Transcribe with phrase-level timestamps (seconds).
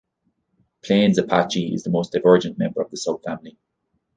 [0.83, 3.57] Plains Apache is the most divergent member of the subfamily.